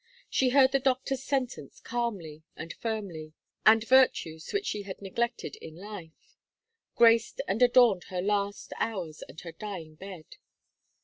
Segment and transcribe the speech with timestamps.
[0.31, 3.33] She heard the doctor's sentence calmly and firmly;
[3.67, 6.39] and virtues which she had neglected in life,
[6.95, 10.37] graced and adorned her last hours and her dying bed.